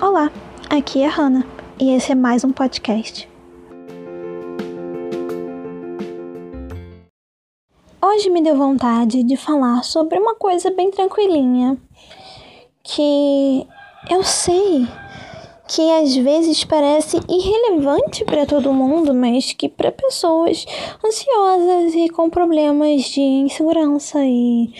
Olá, 0.00 0.30
aqui 0.70 1.02
é 1.02 1.06
a 1.06 1.10
Hannah 1.10 1.44
e 1.76 1.90
esse 1.90 2.12
é 2.12 2.14
mais 2.14 2.44
um 2.44 2.52
podcast. 2.52 3.28
Hoje 8.00 8.30
me 8.30 8.40
deu 8.40 8.56
vontade 8.56 9.24
de 9.24 9.36
falar 9.36 9.82
sobre 9.82 10.16
uma 10.16 10.36
coisa 10.36 10.70
bem 10.70 10.92
tranquilinha 10.92 11.76
que 12.84 13.66
eu 14.08 14.22
sei 14.22 14.86
que 15.66 15.82
às 15.90 16.14
vezes 16.14 16.62
parece 16.62 17.18
irrelevante 17.28 18.24
para 18.24 18.46
todo 18.46 18.72
mundo, 18.72 19.12
mas 19.12 19.52
que 19.52 19.68
para 19.68 19.90
pessoas 19.90 20.64
ansiosas 21.04 21.92
e 21.94 22.08
com 22.08 22.30
problemas 22.30 23.02
de 23.02 23.20
insegurança 23.20 24.20
e 24.24 24.72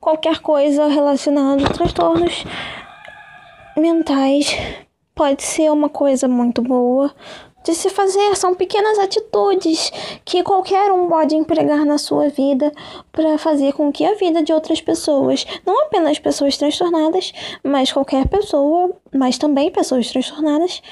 qualquer 0.00 0.40
coisa 0.40 0.88
relacionada 0.88 1.66
a 1.66 1.68
transtornos 1.68 2.44
mentais 3.76 4.56
pode 5.14 5.42
ser 5.42 5.70
uma 5.70 5.88
coisa 5.88 6.26
muito 6.26 6.62
boa 6.62 7.14
de 7.64 7.74
se 7.74 7.88
fazer. 7.90 8.36
São 8.36 8.54
pequenas 8.54 8.98
atitudes 8.98 9.90
que 10.24 10.42
qualquer 10.42 10.90
um 10.92 11.08
pode 11.08 11.34
empregar 11.34 11.84
na 11.84 11.98
sua 11.98 12.28
vida 12.28 12.72
para 13.10 13.38
fazer 13.38 13.72
com 13.72 13.92
que 13.92 14.04
a 14.04 14.14
vida 14.14 14.42
de 14.42 14.52
outras 14.52 14.80
pessoas, 14.80 15.46
não 15.64 15.84
apenas 15.84 16.18
pessoas 16.18 16.56
transtornadas, 16.56 17.32
mas 17.62 17.92
qualquer 17.92 18.26
pessoa, 18.28 18.90
mas 19.14 19.38
também 19.38 19.70
pessoas 19.70 20.10
transtornadas, 20.10 20.82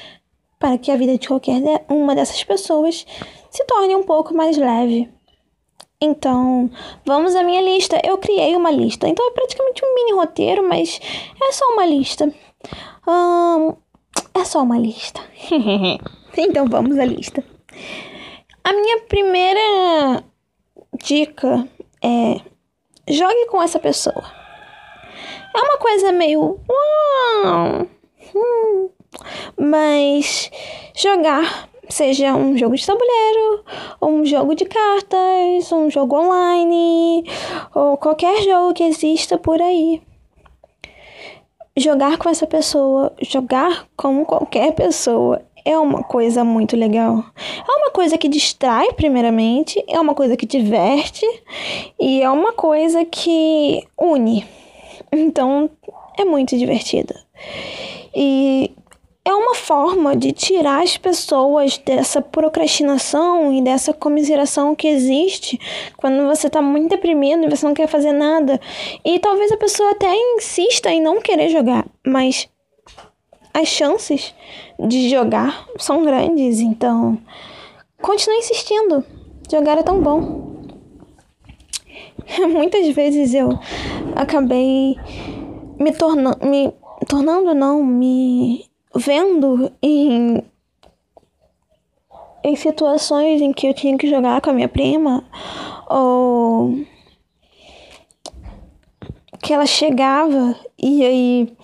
para 0.59 0.77
que 0.77 0.91
a 0.91 0.97
vida 0.97 1.17
de 1.17 1.27
qualquer 1.27 1.63
uma 1.89 2.15
dessas 2.15 2.45
pessoas 2.45 3.07
se 3.51 3.65
torne 3.65 3.97
um 3.97 4.03
pouco 4.03 4.35
mais 4.35 4.57
leve. 4.59 5.09
Então, 6.03 6.71
vamos 7.05 7.35
à 7.35 7.43
minha 7.43 7.61
lista. 7.61 8.01
Eu 8.05 8.17
criei 8.19 8.57
uma 8.57 8.71
lista, 8.71 9.07
então 9.09 9.27
é 9.27 9.31
praticamente 9.33 9.85
um 9.85 9.95
mini 9.95 10.13
roteiro, 10.13 10.67
mas 10.67 11.01
é 11.43 11.53
só 11.53 11.65
uma 11.73 11.85
lista. 11.85 12.33
Hum, 13.07 13.77
é 14.35 14.45
só 14.45 14.63
uma 14.63 14.79
lista. 14.79 15.21
então 16.37 16.67
vamos 16.67 16.99
à 16.99 17.05
lista. 17.05 17.43
A 18.63 18.73
minha 18.73 19.01
primeira 19.03 20.25
dica 21.03 21.67
é 22.03 22.41
jogue 23.09 23.47
com 23.47 23.63
essa 23.63 23.79
pessoa. 23.79 24.25
É 25.55 25.59
uma 25.59 25.79
coisa 25.79 26.13
meio. 26.13 26.61
Uau, 26.69 27.87
hum, 28.35 28.91
mas 29.57 30.51
jogar, 30.95 31.69
seja 31.89 32.35
um 32.35 32.57
jogo 32.57 32.77
de 32.77 32.87
tabuleiro, 32.87 33.65
um 34.01 34.25
jogo 34.25 34.55
de 34.55 34.65
cartas, 34.67 35.73
um 35.73 35.91
jogo 35.91 36.17
online, 36.17 37.25
ou 37.75 37.97
qualquer 37.97 38.43
jogo 38.43 38.75
que 38.75 38.85
exista 38.85 39.37
por 39.37 39.61
aí 39.61 40.01
jogar 41.77 42.19
com 42.19 42.29
essa 42.29 42.47
pessoa, 42.47 43.13
jogar 43.21 43.87
com 43.97 44.25
qualquer 44.25 44.73
pessoa 44.73 45.43
é 45.65 45.79
uma 45.79 46.03
coisa 46.03 46.45
muito 46.45 46.77
legal. 46.77 47.25
É 47.37 47.73
uma 47.79 47.91
coisa 47.91 48.17
que 48.17 48.29
distrai, 48.29 48.93
primeiramente, 48.93 49.83
é 49.89 50.01
uma 50.01 50.15
coisa 50.15 50.37
que 50.37 50.47
diverte 50.47 51.27
e 51.99 52.23
é 52.23 52.31
uma 52.31 52.53
coisa 52.53 53.05
que 53.05 53.87
une. 53.99 54.47
Então, 55.13 55.69
é 56.19 56.25
muito 56.25 56.57
divertida. 56.57 57.15
E 58.15 58.70
é 59.25 59.35
uma 59.35 59.55
forma 59.55 60.17
de 60.17 60.33
tirar 60.33 60.83
as 60.83 60.97
pessoas 60.97 61.77
dessa 61.79 62.23
procrastinação 62.23 63.53
e 63.53 63.63
dessa 63.63 63.93
comiseração 63.93 64.75
que 64.75 64.89
existe 64.89 65.61
quando 65.97 66.27
você 66.27 66.47
está 66.47 66.63
muito 66.63 66.91
deprimido 66.91 67.45
e 67.45 67.51
você 67.51 67.67
não 67.67 67.75
quer 67.75 67.87
fazer 67.87 68.13
nada. 68.13 68.59
E 69.05 69.19
talvez 69.19 69.53
a 69.53 69.59
pessoa 69.59 69.91
até 69.91 70.15
insista 70.37 70.91
em 70.91 71.03
não 71.03 71.21
querer 71.21 71.51
jogar, 71.51 71.87
mas 72.07 72.49
as 73.53 73.69
chances 73.69 74.35
de 74.79 75.11
jogar 75.11 75.69
são 75.77 76.03
grandes, 76.03 76.61
então 76.61 77.19
continue 78.01 78.39
insistindo. 78.39 79.05
Jogar 79.51 79.79
é 79.79 79.83
tão 79.83 80.01
bom. 80.01 80.65
Muitas 82.49 82.89
vezes 82.95 83.35
eu 83.35 83.51
acabei 84.17 84.97
me 85.79 85.93
tornando, 85.93 86.47
me 86.47 86.73
tornando 87.07 87.55
não, 87.55 87.83
me 87.83 88.70
vendo 88.95 89.71
em, 89.83 90.43
em 92.45 92.57
situações 92.57 93.41
em 93.41 93.53
que 93.53 93.67
eu 93.67 93.75
tinha 93.75 93.97
que 93.97 94.09
jogar 94.09 94.41
com 94.41 94.51
a 94.51 94.53
minha 94.53 94.69
prima, 94.69 95.25
ou 95.89 96.85
que 99.43 99.53
ela 99.53 99.67
chegava 99.67 100.55
e 100.79 101.05
aí 101.05 101.57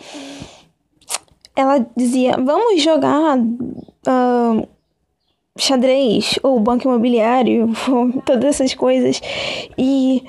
ela 1.54 1.86
dizia: 1.96 2.36
Vamos 2.36 2.82
jogar 2.82 3.38
uh, 3.38 4.68
xadrez 5.58 6.38
ou 6.42 6.60
banco 6.60 6.86
imobiliário, 6.86 7.70
todas 8.24 8.44
essas 8.44 8.74
coisas. 8.74 9.20
E 9.78 10.22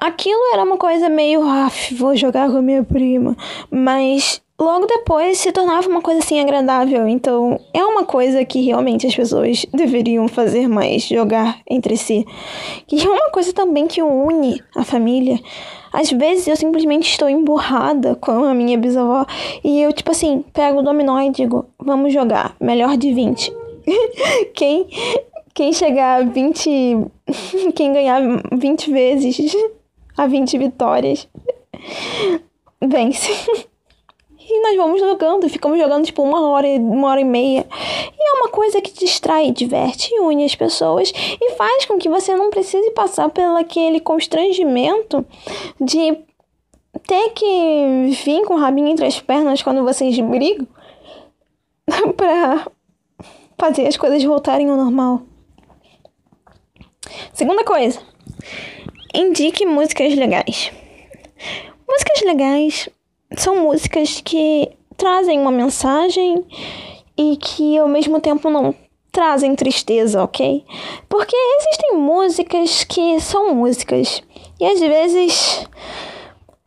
aquilo 0.00 0.40
era 0.52 0.64
uma 0.64 0.78
coisa 0.78 1.08
meio, 1.08 1.42
ah, 1.42 1.70
vou 1.92 2.16
jogar 2.16 2.50
com 2.50 2.56
a 2.56 2.62
minha 2.62 2.82
prima, 2.82 3.36
mas 3.70 4.42
logo 4.58 4.86
depois 4.86 5.38
se 5.38 5.52
tornava 5.52 5.88
uma 5.88 6.00
coisa 6.00 6.20
assim 6.20 6.40
agradável. 6.40 7.06
Então, 7.06 7.60
é 7.72 7.84
uma 7.84 8.04
coisa 8.04 8.44
que 8.44 8.62
realmente 8.62 9.06
as 9.06 9.14
pessoas 9.14 9.66
deveriam 9.72 10.26
fazer 10.28 10.68
mais, 10.68 11.02
jogar 11.04 11.60
entre 11.68 11.96
si. 11.96 12.26
E 12.90 13.02
é 13.02 13.08
uma 13.08 13.30
coisa 13.30 13.52
também 13.52 13.86
que 13.86 14.02
une 14.02 14.62
a 14.74 14.84
família. 14.84 15.38
Às 15.92 16.10
vezes 16.10 16.46
eu 16.46 16.56
simplesmente 16.56 17.10
estou 17.10 17.28
emburrada 17.28 18.14
com 18.16 18.44
a 18.44 18.54
minha 18.54 18.76
bisavó 18.76 19.24
e 19.64 19.80
eu, 19.80 19.92
tipo 19.92 20.10
assim, 20.10 20.44
pego 20.52 20.80
o 20.80 20.82
dominó 20.82 21.20
e 21.20 21.30
digo: 21.30 21.66
vamos 21.78 22.12
jogar, 22.12 22.54
melhor 22.60 22.96
de 22.96 23.12
20. 23.12 23.52
quem, 24.54 24.86
quem 25.54 25.72
chegar 25.72 26.20
a 26.20 26.24
20. 26.24 27.06
Quem 27.74 27.92
ganhar 27.92 28.20
20 28.52 28.92
vezes 28.92 29.52
a 30.16 30.28
20 30.28 30.58
vitórias 30.58 31.28
vence. 32.80 33.32
E 34.56 34.60
nós 34.62 34.74
vamos 34.74 34.98
jogando, 34.98 35.46
ficamos 35.50 35.78
jogando 35.78 36.06
tipo 36.06 36.22
uma 36.22 36.48
hora, 36.48 36.66
uma 36.66 37.08
hora 37.08 37.20
e 37.20 37.24
meia. 37.24 37.66
E 38.18 38.30
é 38.30 38.40
uma 38.40 38.48
coisa 38.48 38.80
que 38.80 38.90
distrai, 38.90 39.50
diverte 39.50 40.08
e 40.14 40.20
une 40.20 40.46
as 40.46 40.54
pessoas 40.54 41.12
e 41.14 41.50
faz 41.56 41.84
com 41.84 41.98
que 41.98 42.08
você 42.08 42.34
não 42.34 42.48
precise 42.48 42.90
passar 42.92 43.28
pelo 43.28 43.54
aquele 43.58 44.00
constrangimento 44.00 45.26
de 45.78 46.16
ter 47.06 47.30
que 47.34 48.16
vir 48.24 48.46
com 48.46 48.54
o 48.54 48.58
rabinho 48.58 48.88
entre 48.88 49.04
as 49.04 49.20
pernas 49.20 49.62
quando 49.62 49.84
vocês 49.84 50.18
brigam 50.18 50.66
pra 52.16 52.66
fazer 53.58 53.86
as 53.86 53.98
coisas 53.98 54.24
voltarem 54.24 54.70
ao 54.70 54.76
normal. 54.76 55.20
Segunda 57.34 57.62
coisa, 57.62 58.00
indique 59.14 59.66
músicas 59.66 60.14
legais. 60.14 60.72
Músicas 61.86 62.22
legais 62.24 62.88
são 63.42 63.62
músicas 63.62 64.20
que 64.24 64.70
trazem 64.96 65.40
uma 65.40 65.50
mensagem 65.50 66.44
e 67.16 67.36
que 67.36 67.78
ao 67.78 67.88
mesmo 67.88 68.20
tempo 68.20 68.50
não 68.50 68.74
trazem 69.12 69.54
tristeza, 69.54 70.22
ok? 70.22 70.64
Porque 71.08 71.34
existem 71.34 71.96
músicas 71.96 72.84
que 72.84 73.18
são 73.20 73.54
músicas 73.54 74.22
e 74.60 74.64
às 74.66 74.80
vezes 74.80 75.66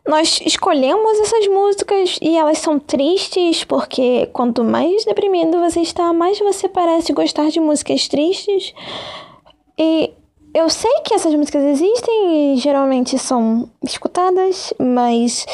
nós 0.07 0.41
escolhemos 0.43 1.19
essas 1.19 1.47
músicas 1.47 2.17
e 2.19 2.35
elas 2.35 2.57
são 2.57 2.79
tristes 2.79 3.63
porque 3.63 4.25
quanto 4.33 4.63
mais 4.63 5.05
deprimido 5.05 5.59
você 5.59 5.81
está, 5.81 6.11
mais 6.11 6.39
você 6.39 6.67
parece 6.67 7.13
gostar 7.13 7.49
de 7.49 7.59
músicas 7.59 8.07
tristes. 8.07 8.73
E 9.77 10.11
eu 10.53 10.67
sei 10.67 10.91
que 11.05 11.13
essas 11.13 11.33
músicas 11.35 11.63
existem 11.63 12.53
e 12.53 12.57
geralmente 12.57 13.19
são 13.19 13.69
escutadas, 13.83 14.73
mas 14.79 15.45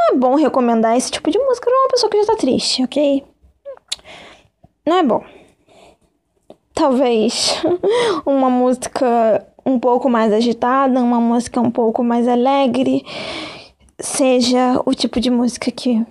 não 0.00 0.14
é 0.14 0.16
bom 0.16 0.34
recomendar 0.34 0.96
esse 0.96 1.10
tipo 1.10 1.30
de 1.30 1.38
música 1.38 1.68
pra 1.68 1.78
uma 1.78 1.88
pessoa 1.88 2.10
que 2.10 2.20
já 2.20 2.26
tá 2.26 2.36
triste, 2.36 2.82
ok? 2.82 3.24
Não 4.86 4.96
é 4.96 5.02
bom. 5.02 5.22
Talvez 6.72 7.62
uma 8.24 8.48
música 8.48 9.46
um 9.64 9.78
pouco 9.78 10.08
mais 10.08 10.32
agitada, 10.32 11.00
uma 11.00 11.20
música 11.20 11.60
um 11.60 11.70
pouco 11.70 12.02
mais 12.02 12.26
alegre, 12.26 13.04
seja 13.98 14.80
o 14.86 14.94
tipo 14.94 15.20
de 15.20 15.30
música 15.30 15.70
que 15.70 16.04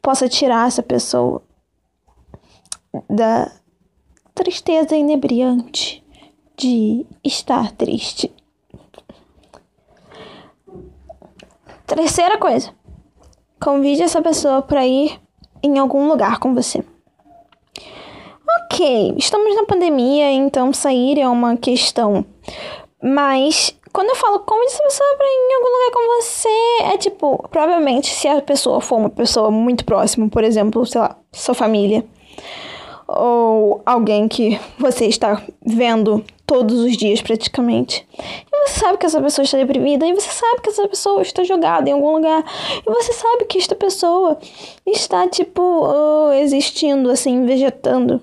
possa 0.00 0.28
tirar 0.28 0.68
essa 0.68 0.82
pessoa 0.82 1.42
da 3.10 3.50
tristeza 4.34 4.96
inebriante 4.96 6.04
de 6.56 7.04
estar 7.24 7.72
triste. 7.72 8.32
Terceira 11.86 12.38
coisa. 12.38 12.77
Convide 13.60 14.02
essa 14.02 14.22
pessoa 14.22 14.62
para 14.62 14.86
ir 14.86 15.20
em 15.62 15.78
algum 15.78 16.08
lugar 16.08 16.38
com 16.38 16.54
você. 16.54 16.84
Ok, 18.70 19.14
estamos 19.16 19.54
na 19.56 19.64
pandemia, 19.64 20.30
então 20.30 20.72
sair 20.72 21.18
é 21.18 21.28
uma 21.28 21.56
questão. 21.56 22.24
Mas 23.02 23.76
quando 23.92 24.10
eu 24.10 24.16
falo 24.16 24.40
convide 24.40 24.72
essa 24.72 24.82
pessoa 24.82 25.16
pra 25.16 25.26
ir 25.26 25.48
em 25.50 25.54
algum 25.54 25.70
lugar 25.70 25.90
com 25.92 26.22
você, 26.22 26.94
é 26.94 26.98
tipo, 26.98 27.48
provavelmente 27.50 28.08
se 28.08 28.28
a 28.28 28.40
pessoa 28.40 28.80
for 28.80 28.96
uma 28.96 29.10
pessoa 29.10 29.50
muito 29.50 29.84
próxima, 29.84 30.28
por 30.28 30.44
exemplo, 30.44 30.86
sei 30.86 31.00
lá, 31.00 31.16
sua 31.32 31.54
família, 31.54 32.04
ou 33.06 33.82
alguém 33.84 34.28
que 34.28 34.60
você 34.78 35.06
está 35.06 35.42
vendo 35.64 36.24
todos 36.48 36.80
os 36.80 36.96
dias 36.96 37.20
praticamente. 37.20 38.08
E 38.18 38.66
você 38.66 38.80
sabe 38.80 38.98
que 38.98 39.06
essa 39.06 39.20
pessoa 39.20 39.44
está 39.44 39.58
deprimida, 39.58 40.06
e 40.06 40.14
você 40.14 40.30
sabe 40.30 40.62
que 40.62 40.70
essa 40.70 40.88
pessoa 40.88 41.22
está 41.22 41.44
jogada 41.44 41.88
em 41.88 41.92
algum 41.92 42.16
lugar, 42.16 42.42
e 42.84 42.90
você 42.90 43.12
sabe 43.12 43.44
que 43.44 43.58
esta 43.58 43.76
pessoa 43.76 44.38
está 44.86 45.28
tipo 45.28 45.62
uh, 45.62 46.32
existindo 46.32 47.10
assim, 47.10 47.44
vegetando. 47.44 48.22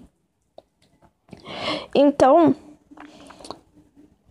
Então, 1.94 2.56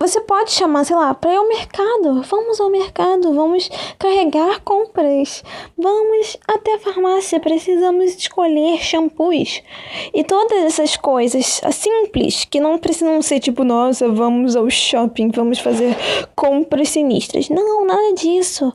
você 0.06 0.20
pode 0.20 0.50
chamar, 0.52 0.84
sei 0.84 0.94
lá, 0.94 1.14
para 1.14 1.32
ir 1.32 1.36
ao 1.36 1.48
mercado. 1.48 2.22
Vamos 2.22 2.60
ao 2.60 2.68
mercado, 2.68 3.32
vamos 3.32 3.70
carregar 3.98 4.60
compras. 4.60 5.42
Vamos 5.78 6.36
até 6.46 6.74
a 6.74 6.78
farmácia, 6.78 7.40
precisamos 7.40 8.14
escolher 8.14 8.78
shampoos. 8.82 9.62
E 10.12 10.22
todas 10.22 10.62
essas 10.64 10.96
coisas 10.96 11.60
simples 11.72 12.44
que 12.44 12.60
não 12.60 12.78
precisam 12.78 13.22
ser 13.22 13.40
tipo, 13.40 13.64
nossa, 13.64 14.06
vamos 14.10 14.54
ao 14.56 14.68
shopping, 14.68 15.30
vamos 15.30 15.58
fazer 15.58 15.96
compras 16.36 16.90
sinistras. 16.90 17.48
Não, 17.48 17.86
nada 17.86 18.12
disso. 18.12 18.72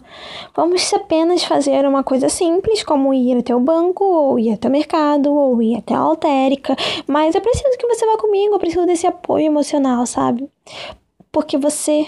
Vamos 0.55 0.91
apenas 0.93 1.43
fazer 1.43 1.85
uma 1.85 2.03
coisa 2.03 2.27
simples, 2.27 2.81
como 2.81 3.13
ir 3.13 3.37
até 3.37 3.55
o 3.55 3.59
banco, 3.59 4.03
ou 4.03 4.39
ir 4.39 4.53
até 4.53 4.67
o 4.67 4.71
mercado, 4.71 5.31
ou 5.31 5.61
ir 5.61 5.77
até 5.77 5.93
a 5.93 5.99
altérica. 5.99 6.75
Mas 7.05 7.35
eu 7.35 7.41
preciso 7.41 7.77
que 7.77 7.87
você 7.87 8.03
vá 8.07 8.17
comigo, 8.17 8.55
eu 8.55 8.59
preciso 8.59 8.87
desse 8.87 9.05
apoio 9.05 9.45
emocional, 9.45 10.07
sabe? 10.07 10.49
Porque 11.31 11.57
você 11.57 12.07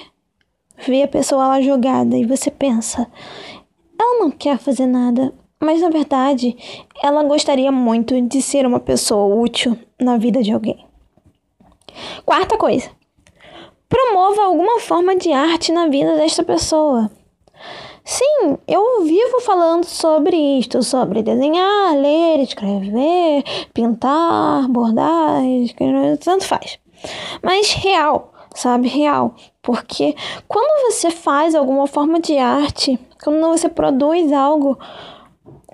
vê 0.88 1.03
a 1.03 1.07
pessoa 1.07 1.47
lá 1.47 1.62
jogada 1.62 2.18
e 2.18 2.25
você 2.25 2.50
pensa, 2.50 3.07
ela 4.00 4.19
não 4.19 4.31
quer 4.31 4.57
fazer 4.57 4.85
nada, 4.85 5.33
mas 5.59 5.81
na 5.81 5.89
verdade 5.89 6.57
ela 7.03 7.23
gostaria 7.23 7.71
muito 7.71 8.19
de 8.21 8.41
ser 8.41 8.65
uma 8.65 8.79
pessoa 8.79 9.35
útil 9.35 9.77
na 10.00 10.18
vida 10.18 10.41
de 10.41 10.51
alguém. 10.51 10.85
Quarta 12.25 12.57
coisa, 12.57 12.89
promova 13.88 14.44
alguma 14.44 14.79
forma 14.79 15.15
de 15.15 15.31
arte 15.31 15.71
na 15.71 15.88
vida 15.88 16.15
desta 16.15 16.44
pessoa. 16.44 17.12
Sim, 18.03 18.57
eu 18.68 19.03
vivo 19.03 19.39
falando 19.41 19.85
sobre 19.85 20.35
isto, 20.35 20.81
sobre 20.81 21.21
desenhar, 21.21 21.95
ler, 21.95 22.39
escrever, 22.39 23.44
pintar, 23.73 24.68
bordar, 24.68 25.44
tanto 26.19 26.45
faz. 26.45 26.79
Mas 27.44 27.71
real, 27.73 28.33
sabe? 28.56 28.88
Real. 28.88 29.33
Porque 29.62 30.15
quando 30.48 30.92
você 30.92 31.12
faz 31.12 31.56
alguma 31.56 31.88
forma 31.88 32.19
de 32.19 32.38
arte, 32.38 33.00
quando 33.24 33.39
você 33.48 33.69
produz 33.69 34.31
algo, 34.31 34.77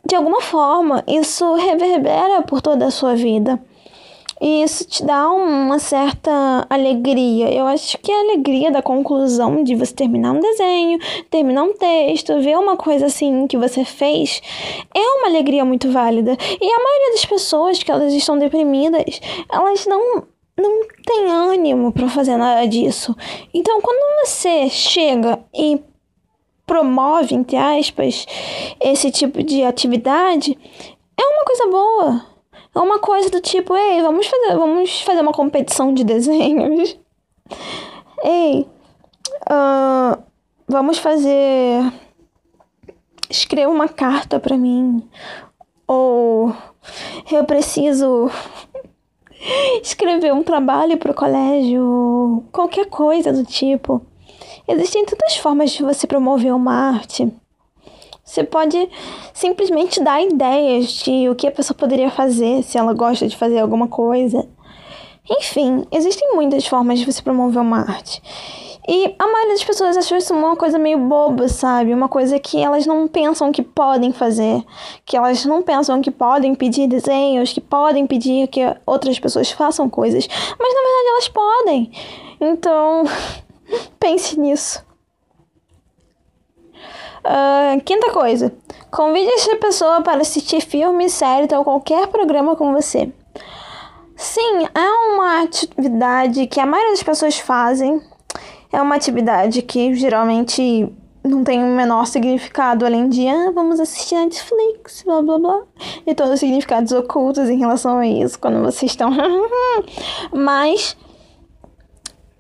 de 0.06 0.16
alguma 0.16 0.42
forma, 0.42 1.04
isso 1.08 1.56
reverbera 1.56 2.42
por 2.42 2.62
toda 2.62 2.86
a 2.86 2.92
sua 2.92 3.16
vida. 3.16 3.62
E 4.40 4.62
isso 4.62 4.86
te 4.86 5.04
dá 5.04 5.30
uma 5.30 5.80
certa 5.80 6.66
alegria. 6.70 7.52
Eu 7.52 7.66
acho 7.66 7.98
que 7.98 8.12
a 8.12 8.20
alegria 8.20 8.72
da 8.72 8.84
conclusão 8.84 9.64
de 9.64 9.76
você 9.76 9.94
terminar 9.94 10.32
um 10.32 10.40
desenho, 10.40 11.00
terminar 11.30 11.64
um 11.64 11.74
texto, 11.74 12.40
ver 12.40 12.58
uma 12.58 12.78
coisa 12.78 13.08
assim 13.08 13.48
que 13.48 13.58
você 13.58 13.84
fez, 13.84 14.42
é 14.94 15.00
uma 15.00 15.28
alegria 15.28 15.66
muito 15.66 15.92
válida. 15.92 16.38
E 16.40 16.72
a 16.72 16.84
maioria 16.84 17.12
das 17.14 17.26
pessoas 17.26 17.82
que 17.82 17.92
elas 17.92 18.14
estão 18.14 18.38
deprimidas, 18.38 19.20
elas 19.52 19.88
não 19.88 20.24
não 20.58 20.88
tem 21.06 21.32
ânimo 21.32 21.92
para 21.92 22.10
fazer 22.10 22.36
nada 22.36 22.68
disso. 22.68 23.16
Então, 23.54 23.80
quando 23.82 24.26
você 24.26 24.70
chega 24.70 25.40
e 25.54 25.80
promove, 26.66 27.36
entre 27.36 27.56
aspas, 27.56 28.26
esse 28.80 29.12
tipo 29.12 29.42
de 29.44 29.64
atividade, 29.64 30.58
é 31.18 31.24
uma 31.24 31.46
coisa 31.46 31.68
boa. 31.68 32.26
É 32.76 32.80
uma 32.80 33.00
coisa 33.00 33.30
do 33.30 33.40
tipo, 33.40 33.76
ei, 33.76 34.02
vamos 34.02 34.28
fazer, 34.28 34.56
vamos 34.56 35.02
fazer 35.02 35.22
uma 35.22 35.32
competição 35.32 35.94
de 35.94 36.04
desenhos. 36.04 36.98
Ei, 38.24 38.68
uh, 39.50 40.22
vamos 40.68 40.98
fazer. 40.98 41.92
Escreva 43.30 43.72
uma 43.72 43.88
carta 43.88 44.40
para 44.40 44.58
mim. 44.58 45.08
Ou 45.88 46.54
eu 47.32 47.44
preciso 47.46 48.30
escrever 49.82 50.34
um 50.34 50.44
trabalho 50.44 50.98
para 50.98 51.12
o 51.12 51.16
colégio, 51.16 52.44
qualquer 52.52 52.88
coisa 52.88 53.32
do 53.32 53.44
tipo. 53.44 54.02
Existem 54.68 55.06
tantas 55.06 55.38
formas 55.38 55.72
de 55.72 55.84
você 55.84 56.06
promover 56.06 56.54
uma 56.54 56.74
arte. 56.74 57.32
Você 58.24 58.44
pode 58.44 58.90
simplesmente 59.34 60.04
dar 60.04 60.22
ideias 60.22 60.90
de 60.90 61.30
o 61.30 61.36
que 61.36 61.48
a 61.48 61.52
pessoa 61.52 61.78
poderia 61.78 62.12
fazer 62.12 62.62
se 62.62 62.78
ela 62.78 62.94
gosta 62.94 63.26
de 63.26 63.38
fazer 63.38 63.60
alguma 63.60 63.88
coisa. 63.88 64.46
Enfim, 65.30 65.86
existem 65.92 66.36
muitas 66.36 66.68
formas 66.68 67.00
de 67.00 67.06
você 67.06 67.22
promover 67.22 67.62
uma 67.62 67.80
arte. 67.80 68.22
E 68.88 69.14
a 69.20 69.28
maioria 69.28 69.54
das 69.54 69.64
pessoas 69.66 69.98
achou 69.98 70.18
isso 70.18 70.34
uma 70.34 70.56
coisa 70.56 70.80
meio 70.80 70.98
boba, 70.98 71.50
sabe? 71.50 71.94
Uma 71.94 72.08
coisa 72.08 72.40
que 72.40 72.64
elas 72.64 72.86
não 72.86 73.06
pensam 73.06 73.52
que 73.52 73.62
podem 73.62 74.14
fazer, 74.14 74.64
que 75.06 75.18
elas 75.18 75.44
não 75.44 75.62
pensam 75.62 76.02
que 76.02 76.10
podem 76.10 76.56
pedir 76.56 76.88
desenhos, 76.88 77.52
que 77.52 77.60
podem 77.60 78.08
pedir 78.08 78.48
que 78.48 78.62
outras 78.86 79.20
pessoas 79.20 79.52
façam 79.52 79.90
coisas, 79.90 80.26
mas 80.58 80.74
na 80.74 80.82
verdade 80.82 81.08
elas 81.10 81.28
podem. 81.28 81.92
Então, 82.40 83.04
pense 84.00 84.40
nisso. 84.40 84.86
Uh, 87.26 87.82
quinta 87.84 88.10
coisa, 88.14 88.56
convide 88.90 89.30
essa 89.34 89.58
pessoa 89.58 90.02
para 90.02 90.22
assistir 90.22 90.62
filme, 90.62 91.10
série 91.10 91.54
ou 91.54 91.66
qualquer 91.66 92.08
programa 92.08 92.56
com 92.56 92.72
você. 92.72 93.12
Sim, 94.16 94.66
é 94.74 94.90
uma 95.14 95.44
atividade 95.44 96.48
que 96.48 96.62
a 96.62 96.66
maioria 96.66 96.94
das 96.94 97.04
pessoas 97.04 97.38
fazem, 97.38 98.02
é 98.72 98.82
uma 98.82 98.96
atividade 98.96 99.62
que 99.62 99.94
geralmente 99.96 100.92
não 101.24 101.44
tem 101.44 101.64
o 101.64 101.76
menor 101.76 102.08
significado 102.08 102.86
além 102.86 103.10
de 103.10 103.28
ah, 103.28 103.52
vamos 103.54 103.80
assistir 103.80 104.16
Netflix, 104.16 105.04
blá 105.04 105.22
blá 105.22 105.38
blá. 105.38 105.64
E 106.06 106.16
todos 106.16 106.34
os 106.34 106.40
significados 106.40 106.92
ocultos 106.92 107.50
em 107.50 107.58
relação 107.58 107.98
a 107.98 108.08
isso 108.08 108.40
quando 108.40 108.62
vocês 108.62 108.92
estão. 108.92 109.12
Mas 110.32 110.96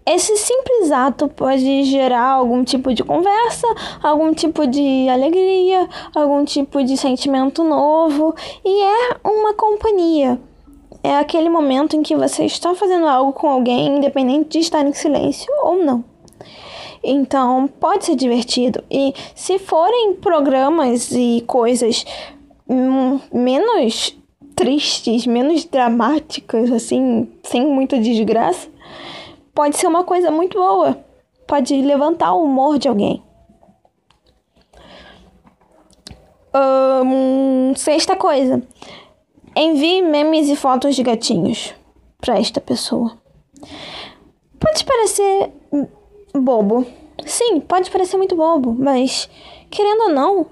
esse 0.05 0.37
simples 0.37 0.89
ato 0.89 1.27
pode 1.27 1.83
gerar 1.83 2.29
algum 2.29 2.63
tipo 2.63 2.93
de 2.93 3.03
conversa, 3.03 3.67
algum 4.01 4.33
tipo 4.33 4.65
de 4.65 5.09
alegria, 5.09 5.87
algum 6.15 6.45
tipo 6.45 6.81
de 6.81 6.95
sentimento 6.95 7.61
novo 7.63 8.33
e 8.63 8.83
é 8.83 9.17
uma 9.21 9.53
companhia. 9.53 10.39
É 11.03 11.17
aquele 11.17 11.49
momento 11.49 11.95
em 11.95 12.01
que 12.01 12.15
você 12.15 12.45
está 12.45 12.73
fazendo 12.73 13.05
algo 13.05 13.33
com 13.33 13.47
alguém, 13.47 13.97
independente 13.97 14.49
de 14.49 14.59
estar 14.59 14.85
em 14.85 14.93
silêncio 14.93 15.47
ou 15.61 15.75
não. 15.83 16.03
Então, 17.09 17.69
pode 17.79 18.03
ser 18.03 18.17
divertido. 18.17 18.83
E 18.91 19.13
se 19.33 19.57
forem 19.57 20.15
programas 20.15 21.09
e 21.13 21.41
coisas 21.47 22.05
hum, 22.67 23.17
menos 23.31 24.13
tristes, 24.53 25.25
menos 25.25 25.63
dramáticas, 25.63 26.69
assim, 26.69 27.31
sem 27.43 27.65
muita 27.65 27.97
desgraça, 27.97 28.67
pode 29.55 29.77
ser 29.77 29.87
uma 29.87 30.03
coisa 30.03 30.29
muito 30.29 30.57
boa. 30.57 30.97
Pode 31.47 31.81
levantar 31.81 32.33
o 32.33 32.43
humor 32.43 32.77
de 32.77 32.89
alguém. 32.89 33.23
Hum, 36.53 37.73
sexta 37.73 38.17
coisa. 38.17 38.61
Envie 39.55 40.01
memes 40.01 40.49
e 40.49 40.57
fotos 40.57 40.93
de 40.93 41.03
gatinhos 41.03 41.73
para 42.19 42.37
esta 42.37 42.59
pessoa. 42.59 43.17
Pode 44.59 44.83
parecer 44.83 45.53
bobo. 46.41 46.85
Sim, 47.25 47.59
pode 47.59 47.89
parecer 47.89 48.17
muito 48.17 48.35
bobo, 48.35 48.75
mas 48.77 49.29
querendo 49.69 50.03
ou 50.03 50.09
não, 50.09 50.47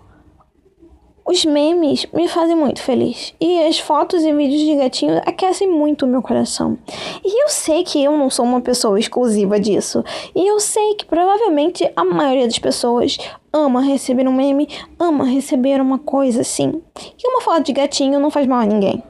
os 1.28 1.44
memes 1.44 2.06
me 2.14 2.28
fazem 2.28 2.56
muito 2.56 2.82
feliz. 2.82 3.34
E 3.42 3.64
as 3.64 3.80
fotos 3.80 4.24
e 4.24 4.32
vídeos 4.32 4.62
de 4.62 4.76
gatinho 4.76 5.18
aquecem 5.26 5.68
muito 5.68 6.06
o 6.06 6.08
meu 6.08 6.22
coração. 6.22 6.78
E 7.24 7.44
eu 7.44 7.50
sei 7.50 7.84
que 7.84 8.04
eu 8.04 8.16
não 8.16 8.30
sou 8.30 8.46
uma 8.46 8.62
pessoa 8.62 9.00
exclusiva 9.00 9.60
disso. 9.60 10.04
E 10.36 10.48
eu 10.48 10.60
sei 10.60 10.94
que 10.94 11.06
provavelmente 11.06 11.92
a 11.96 12.06
maioria 12.06 12.46
das 12.46 12.60
pessoas 12.60 13.18
ama 13.52 13.82
receber 13.82 14.28
um 14.28 14.34
meme, 14.34 14.68
ama 15.00 15.26
receber 15.26 15.82
uma 15.82 15.98
coisa 15.98 16.42
assim. 16.42 16.82
E 17.18 17.28
uma 17.28 17.42
foto 17.42 17.64
de 17.64 17.74
gatinho 17.74 18.20
não 18.20 18.30
faz 18.30 18.46
mal 18.46 18.60
a 18.60 18.66
ninguém. 18.66 19.02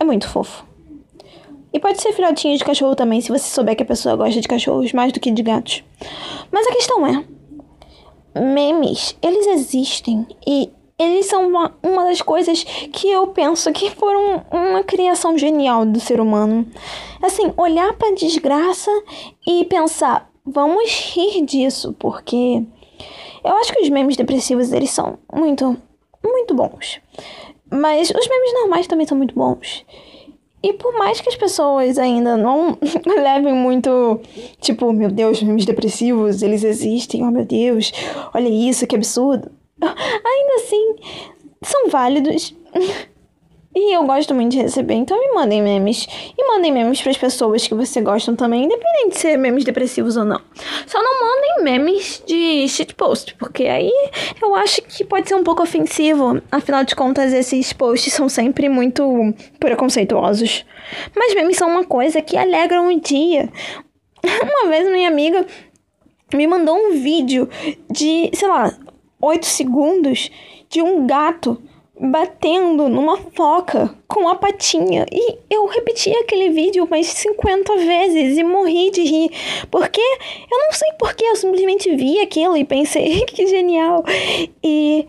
É 0.00 0.04
muito 0.04 0.28
fofo. 0.28 0.73
E 1.74 1.80
pode 1.80 2.00
ser 2.00 2.12
filhotinho 2.12 2.56
de 2.56 2.64
cachorro 2.64 2.94
também, 2.94 3.20
se 3.20 3.32
você 3.32 3.50
souber 3.50 3.74
que 3.74 3.82
a 3.82 3.86
pessoa 3.86 4.14
gosta 4.14 4.40
de 4.40 4.46
cachorros 4.46 4.92
mais 4.92 5.12
do 5.12 5.18
que 5.18 5.28
de 5.32 5.42
gatos. 5.42 5.82
Mas 6.52 6.64
a 6.68 6.72
questão 6.72 7.04
é: 7.04 7.24
memes, 8.40 9.18
eles 9.20 9.44
existem 9.48 10.24
e 10.46 10.70
eles 10.96 11.26
são 11.26 11.48
uma, 11.48 11.76
uma 11.82 12.04
das 12.04 12.22
coisas 12.22 12.62
que 12.62 13.10
eu 13.10 13.26
penso 13.26 13.72
que 13.72 13.90
foram 13.90 14.44
uma 14.52 14.84
criação 14.84 15.36
genial 15.36 15.84
do 15.84 15.98
ser 15.98 16.20
humano. 16.20 16.64
Assim, 17.20 17.52
olhar 17.56 17.92
pra 17.94 18.14
desgraça 18.14 18.90
e 19.44 19.64
pensar: 19.64 20.30
vamos 20.46 20.88
rir 21.12 21.44
disso, 21.44 21.92
porque 21.98 22.62
eu 23.42 23.56
acho 23.56 23.74
que 23.74 23.82
os 23.82 23.88
memes 23.88 24.16
depressivos 24.16 24.72
eles 24.72 24.90
são 24.90 25.18
muito, 25.32 25.76
muito 26.22 26.54
bons. 26.54 27.00
Mas 27.68 28.10
os 28.10 28.28
memes 28.28 28.54
normais 28.60 28.86
também 28.86 29.08
são 29.08 29.18
muito 29.18 29.34
bons. 29.34 29.84
E 30.64 30.72
por 30.72 30.94
mais 30.94 31.20
que 31.20 31.28
as 31.28 31.36
pessoas 31.36 31.98
ainda 31.98 32.38
não 32.38 32.78
levem 33.04 33.52
muito, 33.52 34.18
tipo, 34.62 34.90
meu 34.94 35.10
Deus, 35.10 35.42
memes 35.42 35.66
depressivos, 35.66 36.40
eles 36.40 36.64
existem, 36.64 37.22
oh 37.22 37.30
meu 37.30 37.44
Deus, 37.44 37.92
olha 38.32 38.48
isso, 38.48 38.86
que 38.86 38.96
absurdo. 38.96 39.52
Ainda 39.84 40.54
assim, 40.56 40.96
são 41.62 41.90
válidos. 41.90 42.54
E 43.74 43.92
eu 43.92 44.04
gosto 44.04 44.32
muito 44.32 44.52
de 44.52 44.58
receber, 44.58 44.94
então 44.94 45.18
me 45.18 45.34
mandem 45.34 45.60
memes. 45.60 46.06
E 46.38 46.46
mandem 46.46 46.70
memes 46.70 47.02
para 47.02 47.10
as 47.10 47.16
pessoas 47.16 47.66
que 47.66 47.74
você 47.74 48.00
gostam 48.00 48.36
também, 48.36 48.64
independente 48.64 49.10
de 49.10 49.18
ser 49.18 49.36
memes 49.36 49.64
depressivos 49.64 50.16
ou 50.16 50.24
não. 50.24 50.40
Só 50.86 51.02
não 51.02 51.20
mandem 51.20 51.64
memes 51.64 52.22
de 52.24 52.68
shitpost, 52.68 53.34
porque 53.34 53.64
aí 53.64 53.90
eu 54.40 54.54
acho 54.54 54.80
que 54.82 55.04
pode 55.04 55.28
ser 55.28 55.34
um 55.34 55.42
pouco 55.42 55.62
ofensivo. 55.62 56.40
Afinal 56.52 56.84
de 56.84 56.94
contas, 56.94 57.32
esses 57.32 57.72
posts 57.72 58.12
são 58.12 58.28
sempre 58.28 58.68
muito 58.68 59.34
preconceituosos. 59.58 60.64
Mas 61.16 61.34
memes 61.34 61.56
são 61.56 61.68
uma 61.68 61.84
coisa 61.84 62.22
que 62.22 62.36
alegram 62.36 62.94
o 62.94 63.00
dia. 63.00 63.50
Uma 64.24 64.70
vez 64.70 64.90
minha 64.90 65.08
amiga 65.08 65.46
me 66.32 66.46
mandou 66.46 66.76
um 66.76 66.92
vídeo 66.92 67.48
de, 67.90 68.30
sei 68.32 68.48
lá, 68.48 68.72
8 69.20 69.44
segundos 69.44 70.30
de 70.68 70.80
um 70.82 71.06
gato 71.06 71.62
batendo 71.98 72.88
numa 72.88 73.16
foca 73.16 73.94
com 74.08 74.28
a 74.28 74.34
patinha. 74.34 75.06
E 75.12 75.38
eu 75.48 75.66
repeti 75.66 76.10
aquele 76.10 76.50
vídeo 76.50 76.86
mais 76.90 77.06
50 77.06 77.76
vezes 77.76 78.38
e 78.38 78.44
morri 78.44 78.90
de 78.90 79.02
rir. 79.02 79.30
Porque 79.70 80.00
eu 80.00 80.58
não 80.58 80.72
sei 80.72 80.90
porquê, 80.98 81.24
eu 81.24 81.36
simplesmente 81.36 81.94
vi 81.94 82.20
aquilo 82.20 82.56
e 82.56 82.64
pensei 82.64 83.24
que 83.26 83.46
genial. 83.46 84.04
E 84.62 85.06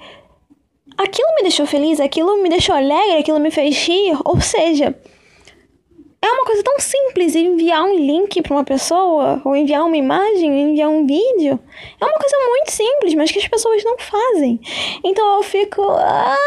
aquilo 0.97 1.35
me 1.35 1.41
deixou 1.41 1.65
feliz, 1.65 1.99
aquilo 1.99 2.41
me 2.41 2.49
deixou 2.49 2.75
alegre, 2.75 3.17
aquilo 3.17 3.39
me 3.39 3.51
fez 3.51 3.75
rir. 3.87 4.17
Ou 4.23 4.39
seja, 4.39 4.95
é 6.25 6.31
uma 6.31 6.45
coisa 6.45 6.63
tão 6.63 6.79
simples 6.79 7.35
enviar 7.35 7.83
um 7.83 7.95
link 7.95 8.41
para 8.41 8.53
uma 8.53 8.63
pessoa, 8.63 9.41
ou 9.45 9.55
enviar 9.55 9.85
uma 9.85 9.95
imagem, 9.95 10.51
ou 10.51 10.69
enviar 10.69 10.89
um 10.89 11.05
vídeo. 11.05 11.59
É 11.99 12.05
uma 12.05 12.13
coisa 12.13 12.35
muito 12.49 12.71
simples, 12.71 13.13
mas 13.13 13.31
que 13.31 13.39
as 13.39 13.47
pessoas 13.47 13.83
não 13.83 13.97
fazem. 13.97 14.59
Então 15.03 15.37
eu 15.37 15.43
fico. 15.43 15.81
Ah, 15.83 16.37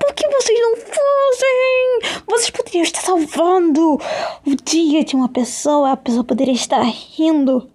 por 0.00 0.14
que 0.14 0.28
vocês 0.28 0.60
não 0.60 0.76
fazem? 0.76 2.22
Vocês 2.26 2.50
poderiam 2.50 2.82
estar 2.82 3.00
salvando 3.00 3.98
o 4.46 4.56
dia 4.64 5.04
de 5.04 5.16
uma 5.16 5.28
pessoa, 5.28 5.92
a 5.92 5.96
pessoa 5.96 6.24
poderia 6.24 6.54
estar 6.54 6.82
rindo. 6.82 7.70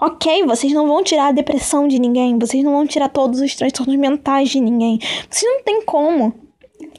Ok, 0.00 0.44
vocês 0.44 0.72
não 0.72 0.86
vão 0.86 1.02
tirar 1.02 1.28
a 1.28 1.32
depressão 1.32 1.88
de 1.88 1.98
ninguém, 1.98 2.38
vocês 2.38 2.62
não 2.62 2.72
vão 2.72 2.86
tirar 2.86 3.08
todos 3.08 3.40
os 3.40 3.54
transtornos 3.54 3.96
mentais 3.96 4.50
de 4.50 4.60
ninguém. 4.60 4.98
Vocês 5.30 5.50
não 5.50 5.62
tem 5.62 5.82
como 5.82 6.43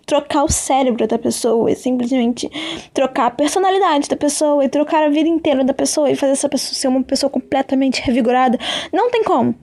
trocar 0.06 0.44
o 0.44 0.52
cérebro 0.52 1.08
da 1.08 1.18
pessoa, 1.18 1.72
e 1.72 1.76
simplesmente 1.76 2.50
trocar 2.94 3.28
a 3.28 3.32
personalidade 3.32 4.08
da 4.08 4.16
pessoa 4.16 4.64
e 4.64 4.70
trocar 4.70 5.04
a 5.04 5.10
vida 5.10 5.28
inteira 5.28 5.64
da 5.64 5.74
pessoa 5.74 6.10
e 6.10 6.16
fazer 6.16 6.34
essa 6.34 6.50
pessoa 6.50 6.76
ser 6.76 6.88
uma 6.88 7.04
pessoa 7.04 7.30
completamente 7.30 8.02
revigorada. 8.02 8.58
Não 8.94 9.10
tem 9.10 9.24
como. 9.24 9.56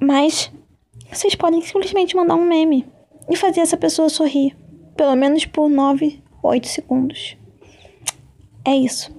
Mas 0.00 0.50
vocês 1.10 1.34
podem 1.34 1.60
simplesmente 1.60 2.14
mandar 2.14 2.36
um 2.36 2.44
meme 2.44 2.86
e 3.28 3.36
fazer 3.36 3.60
essa 3.60 3.76
pessoa 3.76 4.08
sorrir, 4.08 4.56
pelo 4.96 5.16
menos 5.16 5.44
por 5.44 5.68
9, 5.68 6.22
8 6.42 6.68
segundos. 6.68 7.36
É 8.64 8.74
isso. 8.74 9.16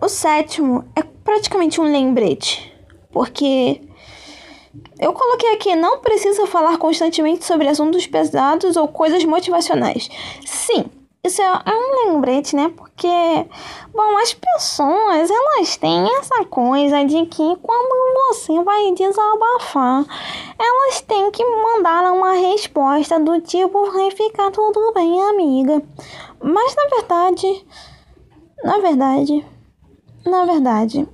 O 0.00 0.08
sétimo 0.08 0.84
é 0.94 1.13
praticamente 1.24 1.80
um 1.80 1.84
lembrete, 1.84 2.72
porque 3.10 3.80
eu 4.98 5.12
coloquei 5.12 5.54
aqui, 5.54 5.74
não 5.74 5.98
precisa 5.98 6.46
falar 6.46 6.78
constantemente 6.78 7.44
sobre 7.44 7.68
assuntos 7.68 8.06
pesados 8.06 8.76
ou 8.76 8.86
coisas 8.88 9.24
motivacionais. 9.24 10.08
Sim, 10.44 10.84
isso 11.24 11.40
é, 11.40 11.44
é 11.46 11.70
um 11.70 12.12
lembrete, 12.12 12.54
né? 12.54 12.70
Porque, 12.76 13.08
bom, 13.94 14.18
as 14.18 14.34
pessoas, 14.34 15.30
elas 15.30 15.76
têm 15.76 16.06
essa 16.18 16.44
coisa 16.44 17.02
de 17.04 17.24
que 17.26 17.56
quando 17.62 18.14
você 18.28 18.62
vai 18.62 18.92
desabafar, 18.92 20.04
elas 20.58 21.00
têm 21.00 21.30
que 21.30 21.42
mandar 21.42 22.12
uma 22.12 22.32
resposta 22.32 23.18
do 23.18 23.40
tipo, 23.40 23.90
vai 23.90 24.10
ficar 24.10 24.50
tudo 24.50 24.92
bem, 24.92 25.22
amiga. 25.22 25.82
Mas, 26.42 26.74
na 26.76 26.96
verdade, 26.96 27.66
na 28.62 28.78
verdade, 28.78 29.46
na 30.26 30.44
verdade, 30.44 31.08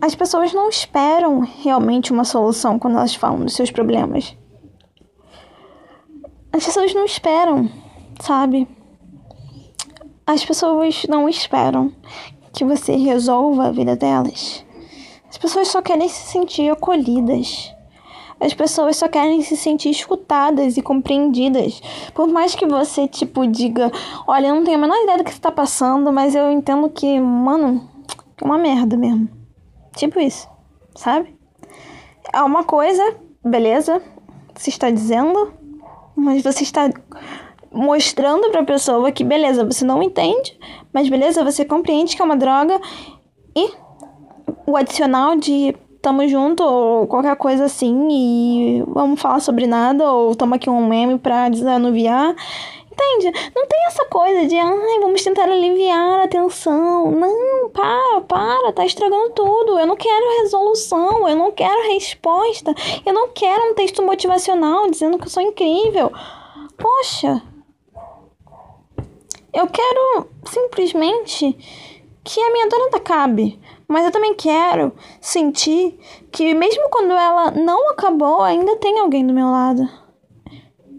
as 0.00 0.14
pessoas 0.14 0.52
não 0.52 0.68
esperam 0.68 1.40
realmente 1.40 2.12
uma 2.12 2.24
solução 2.24 2.78
quando 2.78 2.96
elas 2.96 3.14
falam 3.14 3.40
dos 3.40 3.54
seus 3.54 3.70
problemas. 3.70 4.36
As 6.52 6.64
pessoas 6.64 6.94
não 6.94 7.04
esperam, 7.04 7.68
sabe? 8.20 8.68
As 10.26 10.44
pessoas 10.44 11.04
não 11.08 11.28
esperam 11.28 11.92
que 12.52 12.64
você 12.64 12.94
resolva 12.96 13.68
a 13.68 13.72
vida 13.72 13.96
delas. 13.96 14.64
As 15.28 15.36
pessoas 15.36 15.68
só 15.68 15.82
querem 15.82 16.08
se 16.08 16.30
sentir 16.30 16.70
acolhidas. 16.70 17.74
As 18.40 18.54
pessoas 18.54 18.96
só 18.96 19.08
querem 19.08 19.42
se 19.42 19.56
sentir 19.56 19.90
escutadas 19.90 20.76
e 20.76 20.82
compreendidas. 20.82 21.80
Por 22.14 22.28
mais 22.28 22.54
que 22.54 22.66
você, 22.66 23.08
tipo, 23.08 23.46
diga: 23.46 23.90
Olha, 24.28 24.48
eu 24.48 24.54
não 24.54 24.64
tenho 24.64 24.78
a 24.78 24.80
menor 24.80 24.96
ideia 25.02 25.18
do 25.18 25.24
que 25.24 25.32
você 25.32 25.40
tá 25.40 25.50
passando, 25.50 26.12
mas 26.12 26.36
eu 26.36 26.50
entendo 26.52 26.88
que, 26.88 27.18
mano, 27.20 27.88
é 28.40 28.44
uma 28.44 28.56
merda 28.56 28.96
mesmo. 28.96 29.37
Tipo 29.98 30.20
isso, 30.20 30.48
sabe? 30.94 31.36
É 32.32 32.40
uma 32.42 32.62
coisa, 32.62 33.02
beleza, 33.44 34.00
você 34.54 34.70
está 34.70 34.88
dizendo, 34.90 35.52
mas 36.14 36.40
você 36.40 36.62
está 36.62 36.88
mostrando 37.72 38.48
para 38.50 38.60
a 38.60 38.64
pessoa 38.64 39.10
que 39.10 39.24
beleza, 39.24 39.64
você 39.64 39.84
não 39.84 40.00
entende, 40.00 40.56
mas 40.92 41.08
beleza, 41.08 41.42
você 41.42 41.64
compreende 41.64 42.14
que 42.14 42.22
é 42.22 42.24
uma 42.24 42.36
droga 42.36 42.80
e 43.56 43.72
o 44.64 44.76
adicional 44.76 45.34
de 45.34 45.74
tamo 46.00 46.28
junto 46.28 46.62
ou 46.62 47.08
qualquer 47.08 47.34
coisa 47.34 47.64
assim 47.64 48.06
e 48.08 48.84
vamos 48.86 49.20
falar 49.20 49.40
sobre 49.40 49.66
nada 49.66 50.12
ou 50.12 50.32
toma 50.36 50.54
aqui 50.54 50.70
um 50.70 50.86
meme 50.86 51.18
pra 51.18 51.48
desanuviar 51.48 52.36
Entende? 52.98 53.52
Não 53.54 53.64
tem 53.64 53.86
essa 53.86 54.04
coisa 54.06 54.46
de, 54.46 54.56
ai, 54.58 54.98
vamos 55.00 55.22
tentar 55.22 55.44
aliviar 55.44 56.22
a 56.24 56.28
tensão. 56.28 57.12
Não, 57.12 57.70
para, 57.70 58.20
para, 58.22 58.72
tá 58.72 58.84
estragando 58.84 59.30
tudo. 59.30 59.78
Eu 59.78 59.86
não 59.86 59.96
quero 59.96 60.42
resolução, 60.42 61.28
eu 61.28 61.36
não 61.36 61.52
quero 61.52 61.92
resposta, 61.92 62.74
eu 63.06 63.12
não 63.12 63.28
quero 63.28 63.70
um 63.70 63.74
texto 63.74 64.02
motivacional 64.02 64.90
dizendo 64.90 65.16
que 65.16 65.26
eu 65.26 65.30
sou 65.30 65.42
incrível. 65.42 66.10
Poxa, 66.76 67.40
eu 69.52 69.68
quero 69.68 70.26
simplesmente 70.46 71.56
que 72.24 72.40
a 72.40 72.52
minha 72.52 72.68
dor 72.68 72.80
ainda 72.80 72.96
acabe. 72.96 73.60
Mas 73.86 74.04
eu 74.04 74.10
também 74.10 74.34
quero 74.34 74.92
sentir 75.18 75.98
que, 76.30 76.52
mesmo 76.52 76.90
quando 76.90 77.12
ela 77.12 77.52
não 77.52 77.90
acabou, 77.90 78.42
ainda 78.42 78.76
tem 78.76 78.98
alguém 78.98 79.26
do 79.26 79.32
meu 79.32 79.46
lado 79.46 79.88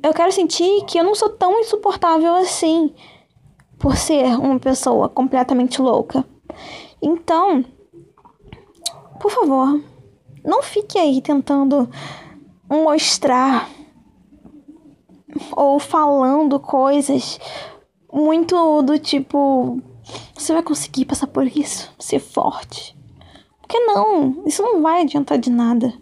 eu 0.01 0.13
quero 0.13 0.31
sentir 0.31 0.85
que 0.85 0.97
eu 0.97 1.03
não 1.03 1.15
sou 1.15 1.29
tão 1.29 1.59
insuportável 1.59 2.35
assim 2.35 2.93
por 3.77 3.95
ser 3.95 4.25
uma 4.37 4.59
pessoa 4.59 5.09
completamente 5.09 5.81
louca. 5.81 6.25
Então, 7.01 7.63
por 9.19 9.31
favor, 9.31 9.81
não 10.43 10.61
fique 10.61 10.97
aí 10.97 11.21
tentando 11.21 11.89
mostrar 12.69 13.69
ou 15.55 15.79
falando 15.79 16.59
coisas 16.59 17.39
muito 18.11 18.81
do 18.81 18.97
tipo 18.97 19.81
você 20.33 20.53
vai 20.53 20.63
conseguir 20.63 21.05
passar 21.05 21.27
por 21.27 21.45
isso, 21.45 21.93
ser 21.99 22.19
forte. 22.19 22.97
Porque 23.61 23.79
não, 23.79 24.43
isso 24.45 24.63
não 24.63 24.81
vai 24.81 25.01
adiantar 25.01 25.37
de 25.37 25.51
nada. 25.51 25.93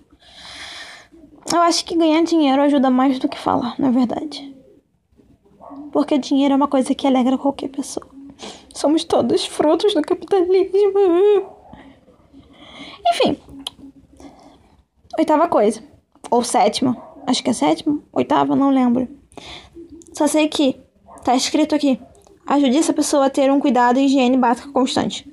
Eu 1.54 1.62
acho 1.62 1.86
que 1.86 1.96
ganhar 1.96 2.24
dinheiro 2.24 2.62
ajuda 2.62 2.90
mais 2.90 3.20
do 3.20 3.30
que 3.30 3.38
falar, 3.38 3.76
na 3.80 3.90
verdade. 3.90 4.56
Porque 5.92 6.18
dinheiro 6.18 6.54
é 6.54 6.58
uma 6.58 6.68
coisa 6.68 6.94
que 6.94 7.08
alegra 7.08 7.38
qualquer 7.38 7.70
pessoa. 7.70 8.08
Somos 8.74 9.04
todos 9.04 9.46
frutos 9.46 9.94
do 9.94 10.02
capitalismo. 10.02 11.50
Enfim. 13.10 13.38
Oitava 15.18 15.48
coisa. 15.48 15.82
Ou 16.30 16.44
sétima. 16.44 16.98
Acho 17.26 17.44
que 17.44 17.50
é 17.50 17.54
sétima. 17.54 18.00
Oitava, 18.12 18.56
não 18.56 18.70
lembro. 18.70 19.08
Só 20.14 20.28
sei 20.28 20.48
que 20.48 20.80
tá 21.24 21.36
escrito 21.36 21.74
aqui. 21.74 22.00
Ajude 22.46 22.78
essa 22.78 22.94
pessoa 22.94 23.26
a 23.26 23.30
ter 23.30 23.52
um 23.52 23.60
cuidado 23.60 24.00
e 24.00 24.06
higiene 24.06 24.38
básica 24.38 24.72
constante. 24.72 25.28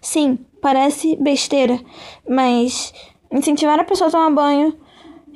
Sim, 0.00 0.38
parece 0.62 1.16
besteira, 1.16 1.78
mas 2.28 2.92
incentivar 3.30 3.78
a 3.78 3.84
pessoa 3.84 4.08
a 4.08 4.10
tomar 4.10 4.30
banho 4.30 4.85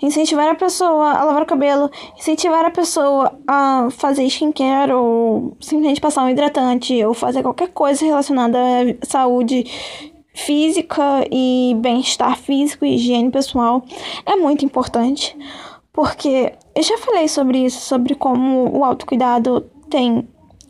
incentivar 0.03 0.49
a 0.49 0.55
pessoa 0.55 1.13
a 1.13 1.25
lavar 1.25 1.43
o 1.43 1.47
cabelo, 1.47 1.91
incentivar 2.19 2.65
a 2.65 2.71
pessoa 2.71 3.39
a 3.47 3.89
fazer 3.91 4.25
skincare 4.25 4.93
ou 4.93 5.57
simplesmente 5.61 6.01
passar 6.01 6.25
um 6.25 6.31
hidratante 6.31 7.05
ou 7.05 7.15
fazer 7.15 7.43
qualquer 7.43 7.69
coisa 7.69 8.05
relacionada 8.05 8.59
à 8.59 9.07
saúde 9.07 9.65
física 10.35 11.27
e 11.31 11.77
bem-estar 11.79 12.37
físico 12.37 12.85
e 12.85 12.95
higiene 12.95 13.31
pessoal 13.31 13.85
é 14.25 14.37
muito 14.37 14.65
importante, 14.65 15.37
porque 15.93 16.53
eu 16.75 16.83
já 16.83 16.97
falei 16.99 17.29
sobre 17.29 17.59
isso, 17.59 17.81
sobre 17.81 18.15
como 18.15 18.79
o 18.79 18.85
autocuidado 18.85 19.69
tem 19.91 20.27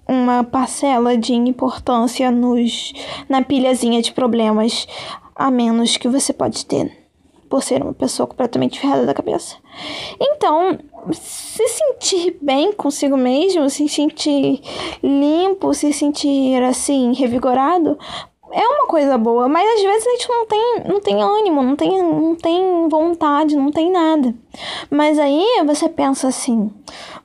uma 0.09 0.43
parcela 0.43 1.17
de 1.17 1.35
importância 1.35 2.31
nos 2.31 2.93
na 3.29 3.43
pilhazinha 3.43 4.03
de 4.03 4.13
problemas 4.13 4.89
a 5.37 5.51
menos 5.51 5.97
que 5.97 6.09
você 6.09 6.33
pode 6.33 6.67
ter 6.67 7.00
por 7.51 7.65
ser 7.65 7.83
uma 7.83 7.93
pessoa 7.93 8.29
completamente 8.29 8.79
ferrada 8.79 9.05
da 9.05 9.13
cabeça. 9.13 9.57
Então, 10.21 10.79
se 11.13 11.67
sentir 11.67 12.39
bem 12.41 12.73
consigo 12.73 13.17
mesmo, 13.17 13.69
se 13.69 13.89
sentir 13.89 14.63
limpo, 15.03 15.75
se 15.75 15.93
sentir 15.93 16.63
assim 16.63 17.13
revigorado, 17.13 17.99
é 18.53 18.67
uma 18.67 18.87
coisa 18.87 19.17
boa, 19.17 19.49
mas 19.49 19.69
às 19.77 19.83
vezes 19.83 20.07
a 20.07 20.11
gente 20.11 20.29
não 20.29 20.47
tem, 20.47 20.83
não 20.87 21.01
tem 21.01 21.23
ânimo, 21.23 21.63
não 21.63 21.77
tem, 21.77 22.03
não 22.03 22.35
tem 22.35 22.89
vontade, 22.89 23.57
não 23.57 23.71
tem 23.71 23.91
nada. 23.91 24.35
Mas 24.91 25.19
aí 25.19 25.45
você 25.65 25.89
pensa 25.89 26.29
assim: 26.29 26.71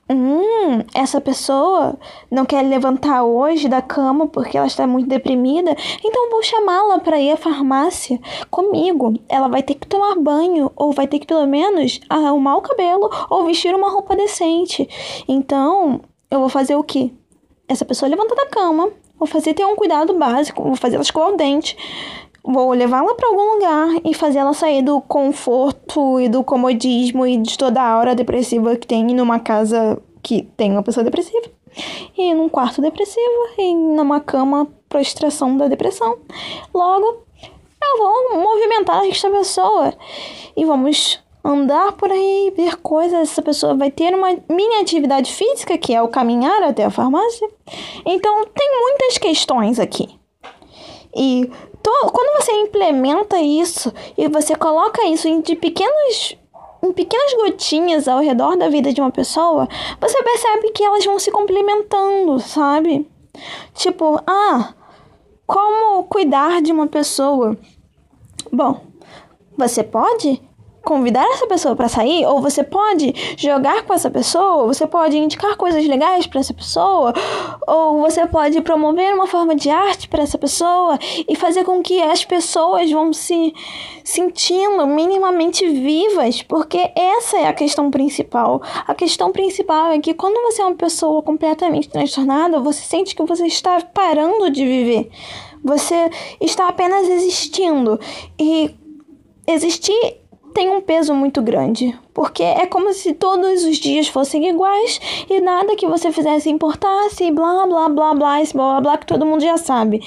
hum, 0.08 0.82
essa 0.94 1.20
pessoa 1.20 1.98
não 2.30 2.44
quer 2.44 2.62
levantar 2.62 3.24
hoje 3.24 3.68
da 3.68 3.82
cama 3.82 4.26
porque 4.28 4.56
ela 4.56 4.66
está 4.66 4.86
muito 4.86 5.08
deprimida, 5.08 5.76
então 6.04 6.30
vou 6.30 6.42
chamá-la 6.42 6.98
para 7.00 7.20
ir 7.20 7.32
à 7.32 7.36
farmácia 7.36 8.20
comigo. 8.50 9.14
Ela 9.28 9.48
vai 9.48 9.62
ter 9.62 9.74
que 9.74 9.86
tomar 9.86 10.16
banho, 10.16 10.70
ou 10.76 10.92
vai 10.92 11.06
ter 11.06 11.18
que 11.18 11.26
pelo 11.26 11.46
menos 11.46 12.00
arrumar 12.08 12.56
o 12.56 12.62
cabelo, 12.62 13.10
ou 13.28 13.46
vestir 13.46 13.74
uma 13.74 13.90
roupa 13.90 14.14
decente. 14.14 14.88
Então, 15.28 16.00
eu 16.30 16.40
vou 16.40 16.48
fazer 16.48 16.76
o 16.76 16.84
quê? 16.84 17.12
Essa 17.68 17.84
pessoa 17.84 18.08
levanta 18.08 18.34
da 18.34 18.46
cama, 18.46 18.92
Vou 19.18 19.26
fazer 19.26 19.54
ter 19.54 19.64
um 19.64 19.76
cuidado 19.76 20.14
básico, 20.14 20.62
vou 20.62 20.76
fazer 20.76 20.96
ela 20.96 21.02
escovar 21.02 21.32
o 21.32 21.36
dente, 21.36 21.76
vou 22.44 22.70
levá-la 22.70 23.14
para 23.14 23.28
algum 23.28 23.54
lugar 23.54 23.88
e 24.04 24.14
fazer 24.14 24.38
ela 24.38 24.52
sair 24.52 24.82
do 24.82 25.00
conforto 25.00 26.20
e 26.20 26.28
do 26.28 26.44
comodismo 26.44 27.26
e 27.26 27.36
de 27.36 27.56
toda 27.56 27.80
a 27.80 27.90
aura 27.90 28.14
depressiva 28.14 28.76
que 28.76 28.86
tem 28.86 29.04
numa 29.06 29.40
casa 29.40 30.00
que 30.22 30.42
tem 30.56 30.72
uma 30.72 30.82
pessoa 30.82 31.04
depressiva. 31.04 31.50
E 32.16 32.32
num 32.32 32.48
quarto 32.48 32.80
depressivo 32.80 33.48
e 33.58 33.74
numa 33.74 34.20
cama 34.20 34.66
prostração 34.88 35.56
da 35.56 35.68
depressão. 35.68 36.18
Logo, 36.72 37.24
eu 37.82 37.98
vou 37.98 38.40
movimentar 38.40 39.04
esta 39.06 39.30
pessoa 39.30 39.92
e 40.56 40.64
vamos 40.64 41.20
andar 41.46 41.92
por 41.92 42.10
aí, 42.10 42.52
ver 42.56 42.76
coisas. 42.76 43.30
Essa 43.30 43.42
pessoa 43.42 43.74
vai 43.74 43.90
ter 43.90 44.14
uma 44.14 44.36
mini 44.48 44.74
atividade 44.80 45.32
física, 45.32 45.78
que 45.78 45.94
é 45.94 46.02
o 46.02 46.08
caminhar 46.08 46.62
até 46.62 46.84
a 46.84 46.90
farmácia. 46.90 47.48
Então, 48.04 48.44
tem 48.46 48.80
muitas 48.80 49.18
questões 49.18 49.78
aqui. 49.78 50.08
E 51.14 51.50
to, 51.82 52.12
quando 52.12 52.42
você 52.42 52.52
implementa 52.52 53.38
isso 53.38 53.92
e 54.18 54.28
você 54.28 54.54
coloca 54.54 55.06
isso 55.06 55.26
em 55.26 55.40
de 55.40 55.56
pequenos 55.56 56.36
em 56.82 56.92
pequenas 56.92 57.32
gotinhas 57.34 58.06
ao 58.06 58.20
redor 58.20 58.56
da 58.56 58.68
vida 58.68 58.92
de 58.92 59.00
uma 59.00 59.10
pessoa, 59.10 59.66
você 59.98 60.22
percebe 60.22 60.70
que 60.70 60.84
elas 60.84 61.04
vão 61.04 61.18
se 61.18 61.30
complementando, 61.30 62.38
sabe? 62.38 63.10
Tipo, 63.74 64.20
ah, 64.26 64.74
como 65.46 66.04
cuidar 66.04 66.60
de 66.60 66.72
uma 66.72 66.86
pessoa? 66.86 67.56
Bom, 68.52 68.80
você 69.56 69.82
pode 69.82 70.40
convidar 70.86 71.26
essa 71.32 71.48
pessoa 71.48 71.74
para 71.74 71.88
sair, 71.88 72.24
ou 72.24 72.40
você 72.40 72.62
pode 72.62 73.12
jogar 73.36 73.82
com 73.82 73.92
essa 73.92 74.08
pessoa, 74.08 74.66
você 74.66 74.86
pode 74.86 75.18
indicar 75.18 75.56
coisas 75.56 75.84
legais 75.84 76.28
para 76.28 76.38
essa 76.40 76.54
pessoa, 76.54 77.12
ou 77.66 78.00
você 78.00 78.24
pode 78.24 78.60
promover 78.60 79.12
uma 79.12 79.26
forma 79.26 79.56
de 79.56 79.68
arte 79.68 80.08
para 80.08 80.22
essa 80.22 80.38
pessoa 80.38 80.96
e 81.28 81.34
fazer 81.34 81.64
com 81.64 81.82
que 81.82 82.00
as 82.00 82.24
pessoas 82.24 82.88
vão 82.88 83.12
se 83.12 83.52
sentindo 84.04 84.86
minimamente 84.86 85.66
vivas, 85.66 86.40
porque 86.40 86.92
essa 86.94 87.36
é 87.38 87.48
a 87.48 87.52
questão 87.52 87.90
principal. 87.90 88.62
A 88.86 88.94
questão 88.94 89.32
principal 89.32 89.90
é 89.90 89.98
que 89.98 90.14
quando 90.14 90.40
você 90.42 90.62
é 90.62 90.64
uma 90.64 90.76
pessoa 90.76 91.20
completamente 91.20 91.88
transtornada, 91.88 92.60
você 92.60 92.82
sente 92.82 93.16
que 93.16 93.24
você 93.24 93.46
está 93.46 93.80
parando 93.80 94.48
de 94.50 94.64
viver. 94.64 95.10
Você 95.64 96.08
está 96.40 96.68
apenas 96.68 97.08
existindo. 97.08 97.98
E 98.38 98.72
existir 99.48 100.25
tem 100.56 100.70
um 100.70 100.80
peso 100.80 101.12
muito 101.12 101.42
grande, 101.42 101.94
porque 102.14 102.42
é 102.42 102.64
como 102.64 102.90
se 102.94 103.12
todos 103.12 103.62
os 103.62 103.76
dias 103.76 104.08
fossem 104.08 104.48
iguais 104.48 104.98
e 105.28 105.38
nada 105.38 105.76
que 105.76 105.86
você 105.86 106.10
fizesse 106.10 106.48
importasse, 106.48 107.30
blá 107.30 107.66
blá 107.66 107.90
blá 107.90 108.14
blá, 108.14 108.40
esse 108.40 108.54
blá 108.54 108.70
blá 108.70 108.80
blá 108.80 108.96
que 108.96 109.04
todo 109.04 109.26
mundo 109.26 109.42
já 109.42 109.58
sabe. 109.58 110.02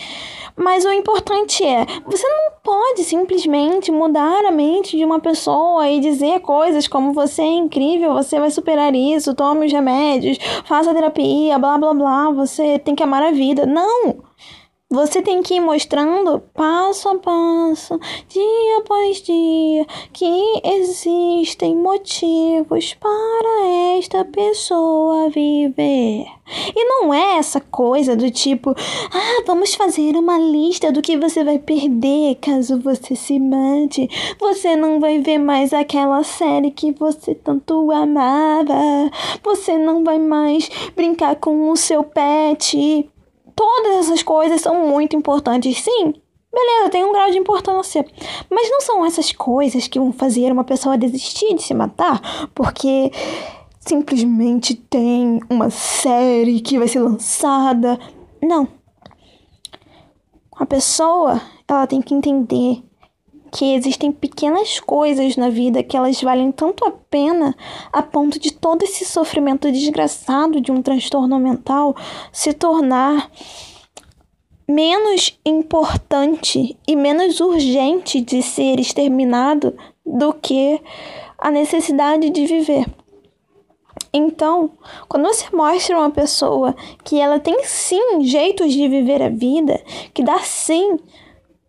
Mas 0.55 0.85
o 0.85 0.91
importante 0.91 1.63
é, 1.63 1.85
você 2.03 2.27
não 2.27 2.53
pode 2.63 3.03
simplesmente 3.03 3.91
mudar 3.91 4.43
a 4.43 4.51
mente 4.51 4.97
de 4.97 5.05
uma 5.05 5.19
pessoa 5.19 5.87
e 5.87 5.99
dizer 5.99 6.39
coisas 6.39 6.87
como 6.87 7.13
você 7.13 7.43
é 7.43 7.53
incrível, 7.53 8.15
você 8.15 8.39
vai 8.39 8.49
superar 8.49 8.95
isso, 8.95 9.35
tome 9.35 9.67
os 9.67 9.71
remédios, 9.71 10.39
faça 10.65 10.95
terapia, 10.95 11.59
blá 11.59 11.77
blá 11.77 11.93
blá, 11.93 12.31
você 12.31 12.79
tem 12.79 12.95
que 12.95 13.03
amar 13.03 13.21
a 13.21 13.29
vida. 13.29 13.67
Não! 13.67 14.28
Você 14.91 15.21
tem 15.21 15.43
que 15.43 15.53
ir 15.53 15.59
mostrando 15.59 16.39
passo 16.51 17.09
a 17.09 17.15
passo, 17.19 17.99
dia 18.27 18.77
após 18.79 19.21
dia, 19.21 19.85
que 20.11 20.61
existem 20.63 21.75
motivos 21.75 22.95
para 22.95 23.67
esta 23.99 24.25
pessoa 24.25 25.29
viver. 25.29 26.25
E 26.75 26.85
não 26.85 27.13
é 27.13 27.37
essa 27.37 27.61
coisa 27.61 28.15
do 28.15 28.31
tipo, 28.31 28.71
ah, 28.71 29.43
vamos 29.45 29.75
fazer 29.75 30.15
uma 30.15 30.39
lista 30.39 30.91
do 30.91 31.03
que 31.03 31.15
você 31.17 31.43
vai 31.43 31.59
perder 31.59 32.39
caso 32.41 32.79
você 32.79 33.15
se 33.15 33.39
mate. 33.39 34.09
Você 34.39 34.75
não 34.75 34.99
vai 34.99 35.19
ver 35.19 35.37
mais 35.37 35.71
aquela 35.71 36.23
série 36.23 36.71
que 36.71 36.91
você 36.93 37.35
tanto 37.35 37.91
amava. 37.91 38.73
Você 39.43 39.77
não 39.77 40.03
vai 40.03 40.17
mais 40.17 40.67
brincar 40.95 41.35
com 41.35 41.69
o 41.69 41.77
seu 41.77 42.03
pet 42.03 43.07
Todas 43.59 44.05
essas 44.05 44.23
coisas 44.23 44.61
são 44.61 44.87
muito 44.87 45.17
importantes, 45.17 45.81
sim. 45.81 46.13
Beleza, 46.49 46.89
tem 46.89 47.03
um 47.03 47.11
grau 47.11 47.29
de 47.29 47.37
importância. 47.37 48.05
Mas 48.49 48.71
não 48.71 48.79
são 48.79 49.05
essas 49.05 49.33
coisas 49.33 49.85
que 49.85 49.99
vão 49.99 50.13
fazer 50.13 50.49
uma 50.49 50.63
pessoa 50.63 50.97
desistir 50.97 51.53
de 51.55 51.61
se 51.61 51.73
matar 51.73 52.47
porque 52.55 53.11
simplesmente 53.81 54.75
tem 54.75 55.41
uma 55.49 55.69
série 55.69 56.61
que 56.61 56.79
vai 56.79 56.87
ser 56.87 57.01
lançada. 57.01 57.99
Não. 58.41 58.65
A 60.55 60.65
pessoa, 60.65 61.41
ela 61.67 61.85
tem 61.85 62.01
que 62.01 62.13
entender 62.13 62.81
que 63.51 63.73
existem 63.75 64.11
pequenas 64.11 64.79
coisas 64.79 65.35
na 65.35 65.49
vida 65.49 65.83
que 65.83 65.97
elas 65.97 66.21
valem 66.21 66.51
tanto 66.51 66.85
a 66.85 66.91
pena 66.91 67.55
a 67.91 68.01
ponto 68.01 68.39
de 68.39 68.51
todo 68.51 68.83
esse 68.83 69.05
sofrimento 69.05 69.71
desgraçado 69.71 70.61
de 70.61 70.71
um 70.71 70.81
transtorno 70.81 71.39
mental 71.39 71.95
se 72.31 72.53
tornar 72.53 73.29
menos 74.67 75.39
importante 75.43 76.77
e 76.87 76.95
menos 76.95 77.39
urgente 77.39 78.21
de 78.21 78.43
ser 78.43 78.79
exterminado 78.79 79.75
do 80.05 80.31
que 80.31 80.79
a 81.37 81.49
necessidade 81.49 82.29
de 82.29 82.45
viver. 82.45 82.85
Então, 84.13 84.71
quando 85.07 85.25
você 85.25 85.45
mostra 85.55 85.97
uma 85.97 86.09
pessoa 86.09 86.75
que 87.03 87.19
ela 87.19 87.39
tem 87.39 87.63
sim 87.63 88.23
jeitos 88.23 88.73
de 88.73 88.87
viver 88.87 89.21
a 89.21 89.29
vida, 89.29 89.81
que 90.13 90.23
dá 90.23 90.39
sim 90.39 90.97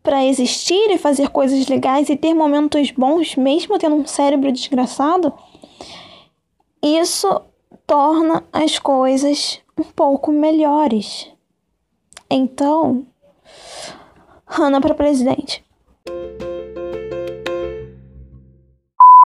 para 0.02 0.24
existir 0.24 0.90
e 0.90 0.98
fazer 0.98 1.28
coisas 1.28 1.66
legais 1.66 2.08
e 2.08 2.16
ter 2.16 2.34
momentos 2.34 2.90
bons, 2.90 3.36
mesmo 3.36 3.78
tendo 3.78 3.96
um 3.96 4.06
cérebro 4.06 4.50
desgraçado, 4.50 5.32
isso 6.82 7.42
torna 7.86 8.44
as 8.52 8.78
coisas 8.78 9.60
um 9.78 9.84
pouco 9.84 10.32
melhores. 10.32 11.30
Então, 12.30 13.06
Hannah 14.46 14.80
para 14.80 14.94
presidente. 14.94 15.64